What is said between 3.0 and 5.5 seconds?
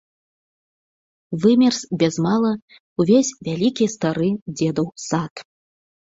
ўвесь вялікі стары дзедаў сад.